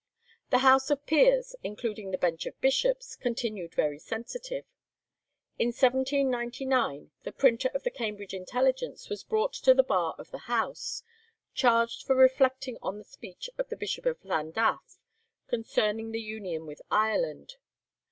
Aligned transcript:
The 0.49 0.57
House 0.65 0.89
of 0.89 1.05
Peers, 1.05 1.55
including 1.63 2.09
the 2.09 2.17
Bench 2.17 2.47
of 2.47 2.59
Bishops, 2.59 3.15
continued 3.15 3.75
very 3.75 3.99
sensitive. 3.99 4.65
In 5.59 5.67
1799 5.67 7.11
the 7.21 7.31
printer 7.31 7.69
of 7.75 7.83
the 7.83 7.91
'Cambridge 7.91 8.33
Intelligence' 8.33 9.09
was 9.09 9.23
brought 9.23 9.53
to 9.53 9.75
the 9.75 9.83
bar 9.83 10.15
of 10.17 10.31
the 10.31 10.47
House, 10.49 11.03
charged 11.53 12.07
for 12.07 12.15
reflecting 12.15 12.79
on 12.81 12.97
the 12.97 13.03
speech 13.03 13.47
of 13.59 13.69
the 13.69 13.77
Bishop 13.77 14.07
of 14.07 14.25
Llandaff 14.25 14.97
concerning 15.47 16.09
the 16.13 16.19
union 16.19 16.65
with 16.65 16.81
Ireland. 16.89 17.57